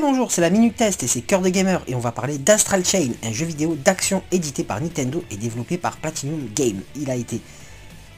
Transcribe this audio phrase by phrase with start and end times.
[0.00, 2.84] Bonjour, c'est la Minute Test et c'est Cœur de Gamer et on va parler d'Astral
[2.84, 6.80] Chain, un jeu vidéo d'action édité par Nintendo et développé par Platinum Game.
[6.96, 7.40] Il a été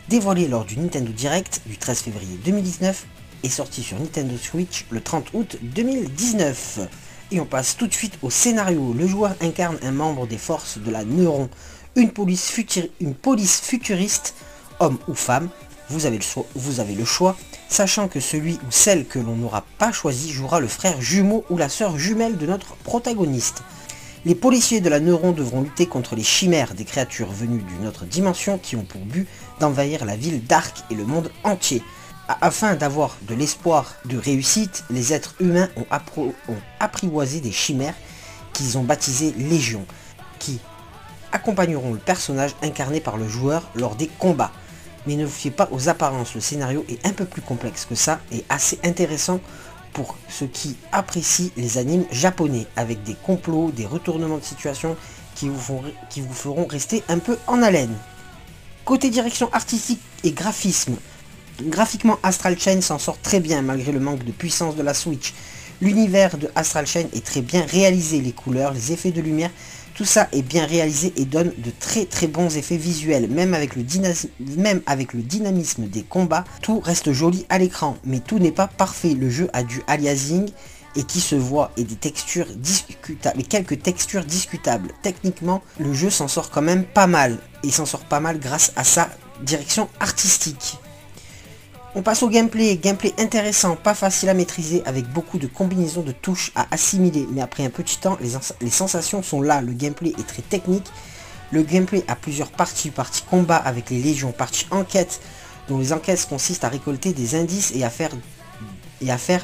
[0.08, 3.06] dévoilé lors du Nintendo Direct du 13 février 2019
[3.42, 6.80] et sorti sur Nintendo Switch le 30 août 2019.
[7.30, 8.94] Et on passe tout de suite au scénario.
[8.96, 11.50] Le joueur incarne un membre des forces de la Neuron,
[11.94, 12.52] une police,
[13.00, 14.34] une police futuriste,
[14.80, 15.50] homme ou femme,
[15.90, 16.24] vous avez, le
[16.54, 17.36] vous avez le choix,
[17.68, 21.56] sachant que celui ou celle que l'on n'aura pas choisi jouera le frère jumeau ou
[21.56, 23.62] la sœur jumelle de notre protagoniste.
[24.24, 28.04] Les policiers de la Neuron devront lutter contre les chimères des créatures venues d'une autre
[28.04, 29.28] dimension qui ont pour but
[29.60, 31.82] d'envahir la ville d'Arc et le monde entier.
[32.40, 35.86] Afin d'avoir de l'espoir de réussite, les êtres humains ont,
[36.80, 37.94] apprivoisé des chimères
[38.52, 39.86] qu'ils ont baptisées Légion,
[40.40, 40.58] qui
[41.30, 44.52] accompagneront le personnage incarné par le joueur lors des combats
[45.06, 47.94] mais ne vous fiez pas aux apparences, le scénario est un peu plus complexe que
[47.94, 49.40] ça et assez intéressant
[49.92, 54.96] pour ceux qui apprécient les animes japonais, avec des complots, des retournements de situation
[55.34, 57.96] qui vous, qui vous feront rester un peu en haleine.
[58.84, 60.96] Côté direction artistique et graphisme,
[61.62, 65.32] graphiquement Astral Chain s'en sort très bien malgré le manque de puissance de la Switch.
[65.80, 69.50] L'univers de Astral Chain est très bien réalisé, les couleurs, les effets de lumière
[69.96, 73.28] tout ça est bien réalisé et donne de très très bons effets visuels.
[73.30, 77.96] Même avec le, dynamisme des combats, tout reste joli à l'écran.
[78.04, 79.14] Mais tout n'est pas parfait.
[79.14, 80.50] Le jeu a du aliasing
[80.96, 84.92] et qui se voit et des textures discutables, et quelques textures discutables.
[85.02, 87.38] Techniquement, le jeu s'en sort quand même pas mal.
[87.64, 89.08] Et s'en sort pas mal grâce à sa
[89.42, 90.78] direction artistique.
[91.98, 96.12] On passe au gameplay, gameplay intéressant, pas facile à maîtriser, avec beaucoup de combinaisons de
[96.12, 100.26] touches à assimiler, mais après un petit temps, les, sensations sont là, le gameplay est
[100.26, 100.84] très technique,
[101.52, 105.22] le gameplay a plusieurs parties, partie combat avec les légions, partie enquête,
[105.68, 108.12] dont les enquêtes consistent à récolter des indices et à faire,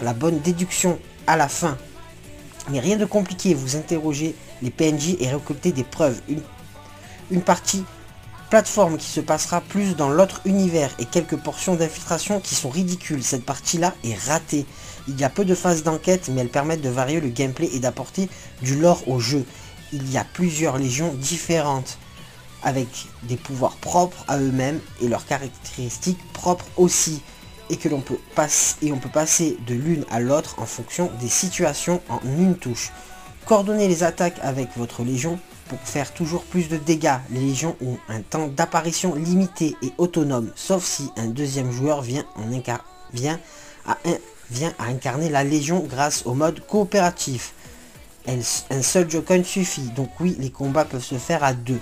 [0.02, 1.78] la bonne déduction à la fin.
[2.68, 6.20] Mais rien de compliqué, vous interrogez les PNJ et récoltez des preuves.
[7.30, 7.82] Une partie
[8.52, 13.24] plateforme qui se passera plus dans l'autre univers et quelques portions d'infiltration qui sont ridicules.
[13.24, 14.66] Cette partie-là est ratée.
[15.08, 17.78] Il y a peu de phases d'enquête, mais elles permettent de varier le gameplay et
[17.78, 18.28] d'apporter
[18.60, 19.46] du lore au jeu.
[19.94, 21.96] Il y a plusieurs légions différentes,
[22.62, 22.88] avec
[23.22, 27.22] des pouvoirs propres à eux-mêmes et leurs caractéristiques propres aussi,
[27.70, 31.10] et que l'on peut passer et on peut passer de l'une à l'autre en fonction
[31.22, 32.92] des situations en une touche.
[33.46, 35.38] Coordonner les attaques avec votre légion
[35.72, 37.16] pour faire toujours plus de dégâts.
[37.30, 42.26] Les légions ont un temps d'apparition limité et autonome, sauf si un deuxième joueur vient,
[42.36, 42.42] en
[43.14, 43.40] vient,
[43.86, 43.96] à,
[44.50, 47.54] vient à incarner la légion grâce au mode coopératif.
[48.28, 51.80] Un seul Jokon suffit, donc oui, les combats peuvent se faire à deux.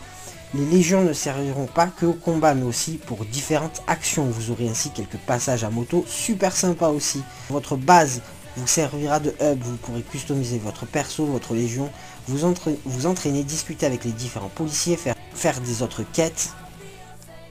[0.54, 4.26] Les légions ne serviront pas que au combat, mais aussi pour différentes actions.
[4.26, 7.22] Vous aurez ainsi quelques passages à moto super sympa aussi.
[7.50, 8.22] Votre base
[8.56, 11.90] vous servira de hub, vous pourrez customiser votre perso, votre légion,
[12.26, 16.50] vous, vous entraîner, discuter avec les différents policiers, faire, faire des autres quêtes,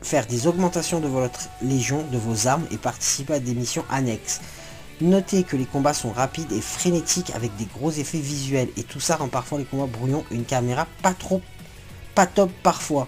[0.01, 4.41] faire des augmentations de votre légion, de vos armes et participer à des missions annexes.
[5.01, 8.99] Notez que les combats sont rapides et frénétiques avec des gros effets visuels et tout
[8.99, 11.41] ça rend parfois les combats brouillons une caméra pas trop,
[12.15, 13.07] pas top parfois.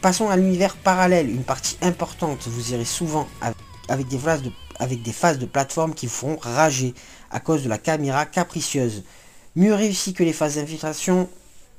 [0.00, 3.56] Passons à l'univers parallèle, une partie importante, vous irez souvent avec
[3.88, 6.94] avec des phases de plateforme qui feront rager
[7.30, 9.04] à cause de la caméra capricieuse.
[9.56, 11.28] Mieux réussi que les phases d'infiltration,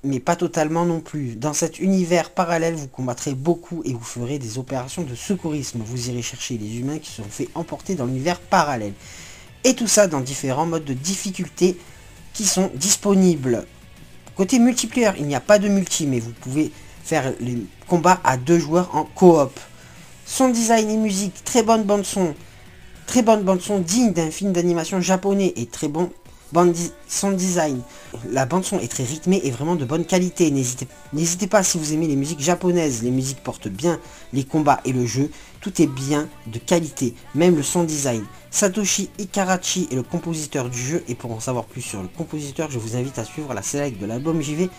[0.03, 1.35] mais pas totalement non plus.
[1.35, 5.81] Dans cet univers parallèle, vous combattrez beaucoup et vous ferez des opérations de secourisme.
[5.85, 8.93] Vous irez chercher les humains qui se sont fait emporter dans l'univers parallèle.
[9.63, 11.77] Et tout ça dans différents modes de difficulté
[12.33, 13.65] qui sont disponibles.
[14.35, 16.71] Côté multiplayer, il n'y a pas de multi, mais vous pouvez
[17.03, 19.59] faire les combats à deux joueurs en coop.
[20.25, 22.33] Son design et musique, très bonne bande son,
[23.05, 26.09] Très bonne bande son digne d'un film d'animation japonais et très bon
[27.07, 27.81] son design.
[28.31, 30.51] La bande son est très rythmée et vraiment de bonne qualité.
[30.51, 33.03] N'hésitez pas si vous aimez les musiques japonaises.
[33.03, 33.99] Les musiques portent bien
[34.31, 35.29] les combats et le jeu.
[35.61, 38.23] Tout est bien de qualité, même le son design.
[38.51, 42.71] Satoshi Ikarachi est le compositeur du jeu et pour en savoir plus sur le compositeur,
[42.71, 44.69] je vous invite à suivre la select de l'album JV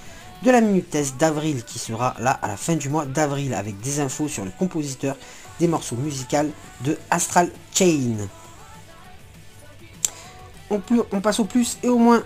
[0.43, 3.81] de la Minute Test d'avril qui sera là à la fin du mois d'avril avec
[3.81, 5.17] des infos sur le compositeur
[5.59, 6.51] des morceaux musicaux
[6.85, 8.17] de Astral Chain.
[10.71, 10.81] On,
[11.13, 12.23] on passe au plus et au moins.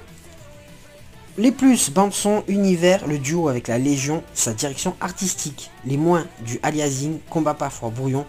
[1.39, 5.71] Les plus, bande son, univers, le duo avec la Légion, sa direction artistique.
[5.85, 8.27] Les moins, du aliasing, combat parfois brouillon,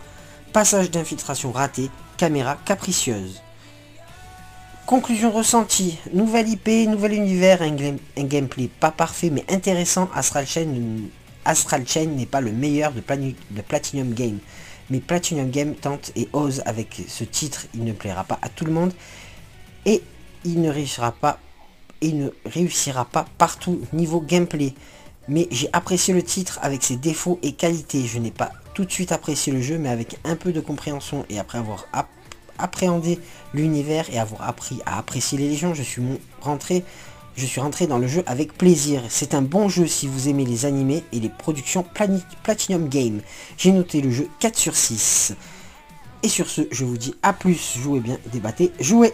[0.54, 3.42] passage d'infiltration raté, caméra capricieuse.
[4.86, 10.66] Conclusion ressentie, nouvelle IP, nouvel univers, un, gameplay pas parfait mais intéressant, Astral Chain,
[12.08, 13.02] n'est pas le meilleur de,
[13.62, 14.40] Platinum Game.
[14.90, 18.66] Mais Platinum Game tente et ose avec ce titre, il ne plaira pas à tout
[18.66, 18.94] le monde.
[19.86, 20.04] Et
[20.44, 21.40] il ne réussira pas
[22.02, 24.74] il ne réussira pas partout niveau gameplay.
[25.28, 28.06] Mais j'ai apprécié le titre avec ses défauts et qualités.
[28.08, 31.26] Je n'ai pas tout de suite apprécié le jeu, mais avec un peu de compréhension
[31.30, 31.86] et après avoir
[32.62, 33.20] appréhendé
[33.54, 36.02] l'univers et avoir appris à apprécier les légions, je suis
[36.42, 36.84] rentré
[37.36, 39.04] je suis rentré dans le jeu avec plaisir.
[39.10, 41.86] C'est un bon jeu si vous aimez les animés et les productions
[42.44, 43.22] Platinum Game.
[43.58, 45.36] J'ai noté le jeu 4 sur 6.
[46.24, 49.14] Et sur ce, je vous dis à plus, jouez bien, débattez, jouez